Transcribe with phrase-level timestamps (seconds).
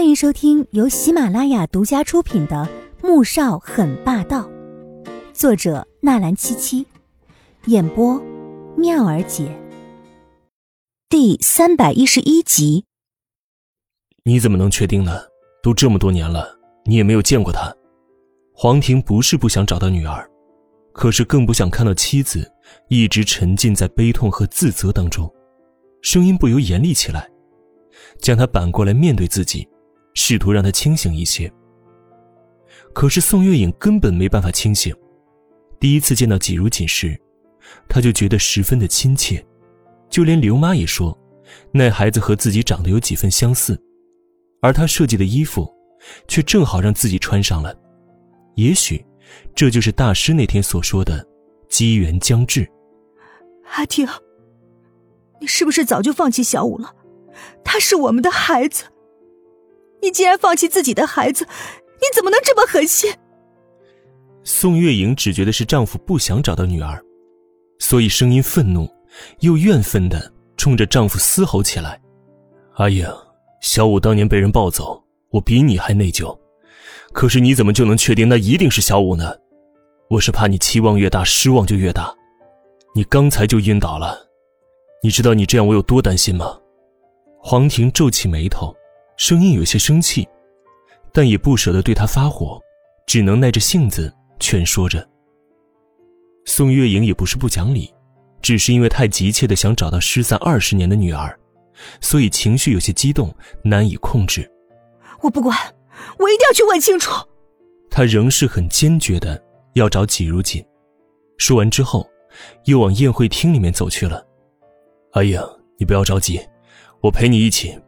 [0.00, 2.66] 欢迎收听由喜马拉雅独家出品的
[3.06, 4.48] 《穆少很霸道》，
[5.34, 6.86] 作者纳兰七七，
[7.66, 8.18] 演播
[8.78, 9.54] 妙儿姐。
[11.10, 12.86] 第三百一十一集。
[14.24, 15.20] 你怎么能确定呢？
[15.62, 16.48] 都这么多年了，
[16.86, 17.70] 你也没有见过他。
[18.54, 20.26] 黄婷不是不想找到女儿，
[20.94, 22.50] 可是更不想看到妻子
[22.88, 25.30] 一直沉浸在悲痛和自责当中，
[26.00, 27.30] 声音不由严厉起来，
[28.18, 29.68] 将他扳过来面对自己。
[30.14, 31.50] 试图让他清醒一些，
[32.92, 34.94] 可是宋月影根本没办法清醒。
[35.78, 37.18] 第一次见到季如锦时，
[37.88, 39.44] 他就觉得十分的亲切，
[40.08, 41.16] 就连刘妈也说，
[41.72, 43.80] 那孩子和自己长得有几分相似，
[44.60, 45.72] 而他设计的衣服，
[46.28, 47.74] 却正好让自己穿上了。
[48.56, 49.04] 也许，
[49.54, 51.26] 这就是大师那天所说的
[51.70, 52.68] “机缘将至”。
[53.72, 54.06] 阿婷，
[55.40, 56.94] 你是不是早就放弃小五了？
[57.64, 58.84] 他是我们的孩子。
[60.02, 63.12] 你竟然放弃自己的孩子，你怎么能这么狠心？
[64.42, 67.02] 宋月莹只觉得是丈夫不想找到女儿，
[67.78, 68.88] 所以声音愤怒
[69.40, 72.00] 又怨愤的冲着丈夫嘶吼起来
[72.76, 73.06] ：“阿莹，
[73.60, 76.36] 小五当年被人抱走，我比你还内疚。
[77.12, 79.36] 可是你怎么就能确定那一定是小五呢？
[80.08, 82.14] 我是怕你期望越大，失望就越大。
[82.94, 84.18] 你刚才就晕倒了，
[85.02, 86.58] 你知道你这样我有多担心吗？”
[87.42, 88.74] 黄婷皱起眉头。
[89.20, 90.26] 声音有些生气，
[91.12, 92.58] 但也不舍得对他发火，
[93.06, 95.06] 只能耐着性子劝说着。
[96.46, 97.92] 宋月莹也不是不讲理，
[98.40, 101.38] 只是因为太急切的想找到失散二十年的女儿，
[102.00, 103.30] 所以情绪有些激动，
[103.62, 104.50] 难以控制。
[105.20, 105.54] 我不管，
[106.18, 107.12] 我一定要去问清楚。
[107.90, 109.38] 他仍是很坚决的
[109.74, 110.64] 要找季如锦。
[111.36, 112.08] 说完之后，
[112.64, 114.26] 又往宴会厅里面走去了。
[115.12, 115.38] 阿影，
[115.78, 116.40] 你不要着急，
[117.02, 117.78] 我陪你一起。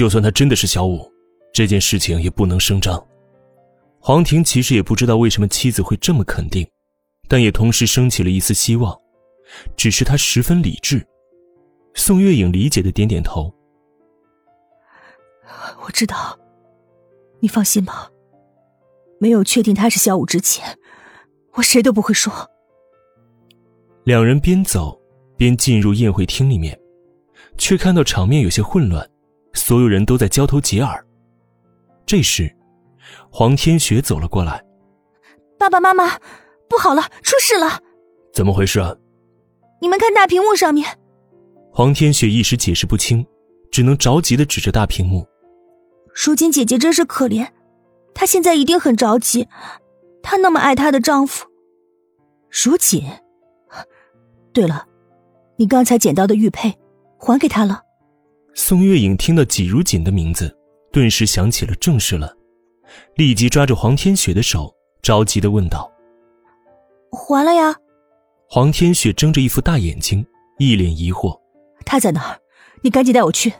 [0.00, 1.06] 就算他真的是小五，
[1.52, 3.06] 这件事情也不能声张。
[3.98, 6.66] 黄婷其实也不知道为什么妻子会这么肯定，
[7.28, 8.98] 但也同时升起了一丝希望。
[9.76, 11.06] 只是他十分理智。
[11.92, 13.54] 宋月影理解的点点头。
[15.84, 16.34] 我知道，
[17.40, 18.08] 你放心吧。
[19.18, 20.78] 没有确定他是小五之前，
[21.52, 22.32] 我谁都不会说。
[24.04, 24.98] 两人边走
[25.36, 26.80] 边进入宴会厅里面，
[27.58, 29.06] 却看到场面有些混乱。
[29.52, 31.04] 所有人都在交头接耳。
[32.06, 32.54] 这时，
[33.30, 34.64] 黄天雪走了过来
[35.58, 36.18] ：“爸爸妈妈，
[36.68, 37.80] 不好了，出事了！
[38.32, 38.94] 怎么回事啊？
[39.80, 40.98] 你们看大屏幕上面。”
[41.72, 43.24] 黄天雪一时解释不清，
[43.70, 45.26] 只能着急的指着大屏幕
[46.12, 47.46] ：“如锦姐姐真是可怜，
[48.14, 49.48] 她现在一定很着急。
[50.22, 51.46] 她那么爱她的丈夫，
[52.50, 53.04] 如锦。
[54.52, 54.86] 对了，
[55.56, 56.76] 你刚才捡到的玉佩，
[57.18, 57.82] 还给她了。”
[58.54, 60.54] 宋月影听到季如锦的名字，
[60.92, 62.34] 顿时想起了正事了，
[63.14, 64.72] 立即抓着黄天雪的手，
[65.02, 65.90] 着急的问道
[67.10, 67.74] ：“还了呀？”
[68.48, 70.24] 黄天雪睁着一副大眼睛，
[70.58, 71.38] 一脸疑惑
[71.86, 72.38] ：“他在哪儿？
[72.82, 73.52] 你赶紧带我去。”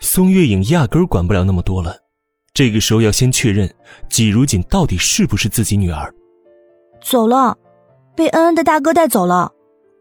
[0.00, 1.96] 宋月影压根管不了那么多了，
[2.52, 3.72] 这个时候要先确认
[4.08, 6.14] 季如锦到底是不是自己女儿。
[7.02, 7.56] 走了，
[8.14, 9.50] 被恩恩的大哥带走了。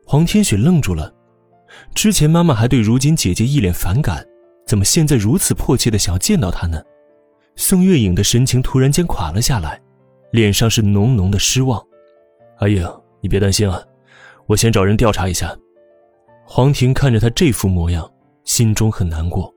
[0.05, 1.13] 黄天雪愣住了。
[1.93, 4.25] 之前妈妈还对如今姐姐一脸反感，
[4.65, 6.81] 怎么现在如此迫切的想要见到她呢？
[7.55, 9.81] 宋月影的神情突然间垮了下来，
[10.31, 11.83] 脸上是浓浓的失望。
[12.59, 12.87] 阿影，
[13.21, 13.81] 你别担心啊，
[14.45, 15.55] 我先找人调查一下。
[16.45, 18.09] 黄婷看着她这副模样，
[18.43, 19.53] 心中很难过。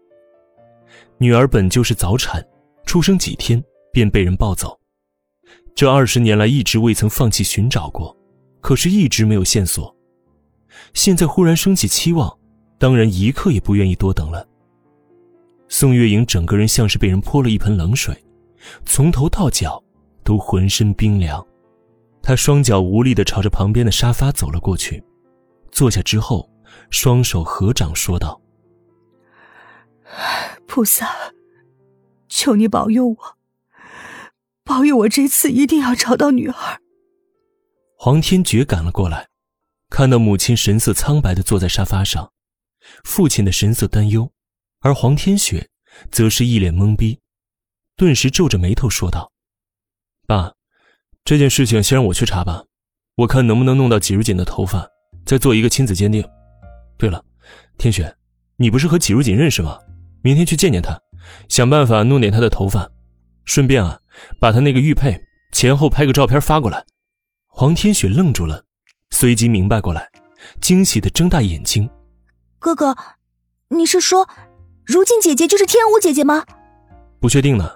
[1.18, 2.44] 女儿本就是早产，
[2.84, 3.62] 出生几天
[3.92, 4.78] 便被人抱走，
[5.74, 8.16] 这二十年来一直未曾放弃寻找过，
[8.60, 9.94] 可是一直没有线索。
[10.94, 12.38] 现在忽然升起期望，
[12.78, 14.46] 当然一刻也不愿意多等了。
[15.68, 18.14] 宋月莹整个人像是被人泼了一盆冷水，
[18.84, 19.82] 从头到脚
[20.22, 21.44] 都浑身冰凉。
[22.22, 25.02] 她双脚无力的朝着旁边的沙发走了过去，
[25.70, 26.48] 坐下之后，
[26.90, 28.40] 双手合掌说道
[30.68, 31.08] ：“菩萨，
[32.28, 33.16] 求你保佑我，
[34.62, 36.54] 保佑我这次一定要找到女儿。”
[37.96, 39.31] 黄天觉赶了过来。
[39.92, 42.32] 看到母亲神色苍白的坐在沙发上，
[43.04, 44.32] 父亲的神色担忧，
[44.80, 45.68] 而黄天雪
[46.10, 47.20] 则是一脸懵逼，
[47.94, 49.30] 顿时皱着眉头说道
[50.26, 50.54] ：“爸，
[51.26, 52.64] 这件事情先让我去查吧，
[53.16, 54.88] 我看能不能弄到季如锦的头发，
[55.26, 56.26] 再做一个亲子鉴定。
[56.96, 57.22] 对了，
[57.76, 58.16] 天雪，
[58.56, 59.78] 你不是和季如锦认识吗？
[60.22, 60.98] 明天去见见他，
[61.50, 62.90] 想办法弄点他的头发，
[63.44, 64.00] 顺便啊，
[64.40, 65.22] 把他那个玉佩
[65.52, 66.82] 前后拍个照片发过来。”
[67.46, 68.64] 黄天雪愣住了。
[69.12, 70.08] 随即明白过来，
[70.60, 71.88] 惊喜的睁大眼睛
[72.58, 72.96] ：“哥哥，
[73.68, 74.26] 你是说，
[74.84, 76.44] 如今姐姐就是天舞姐姐吗？
[77.20, 77.70] 不确定呢，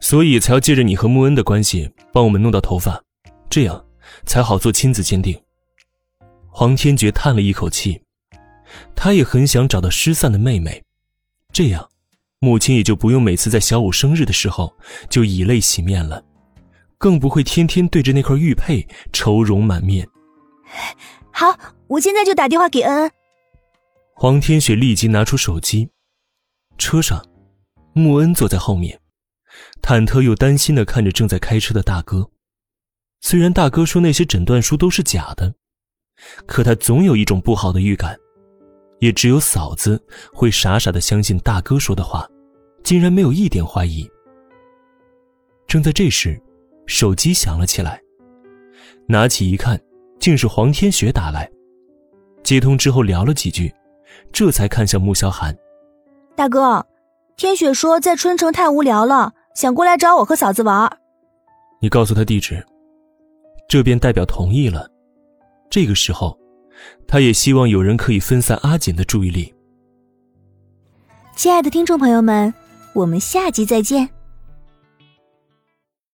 [0.00, 3.00] 所以才要借着你和穆恩的关系帮我们弄到头发，
[3.48, 3.82] 这样
[4.26, 5.40] 才好做亲子鉴定。
[6.48, 8.02] 黄天觉叹了一口气，
[8.96, 10.82] 他也很想找到失散的妹妹，
[11.52, 11.88] 这样，
[12.40, 14.76] 母亲也就不用每次在小五生日的时候
[15.08, 16.22] 就以泪洗面了，
[16.98, 20.06] 更不会天天对着那块玉佩愁容满面。
[21.30, 23.10] 好，我现在就打电话给恩恩。
[24.14, 25.88] 黄天雪立即拿出手机。
[26.78, 27.24] 车上，
[27.92, 29.00] 穆恩坐在后面，
[29.82, 32.30] 忐忑又担心的看着正在开车的大哥。
[33.20, 35.54] 虽然大哥说那些诊断书都是假的，
[36.46, 38.18] 可他总有一种不好的预感。
[39.00, 40.00] 也只有嫂子
[40.32, 42.24] 会傻傻的相信大哥说的话，
[42.84, 44.08] 竟然没有一点怀疑。
[45.66, 46.40] 正在这时，
[46.86, 48.00] 手机响了起来，
[49.08, 49.80] 拿起一看。
[50.22, 51.50] 竟是黄天雪打来，
[52.44, 53.74] 接通之后聊了几句，
[54.32, 55.52] 这才看向穆萧寒
[56.36, 56.86] ：“大哥，
[57.36, 60.88] 天雪说在春城太无聊了，想过来找我和嫂子玩。
[61.80, 62.64] 你告诉他地址。”
[63.68, 64.88] 这便代表同意了。
[65.68, 66.38] 这个时候，
[67.08, 69.52] 他也希望有人可以分散阿锦的注意力。
[71.34, 72.54] 亲爱的听众朋友们，
[72.92, 74.08] 我们下集再见。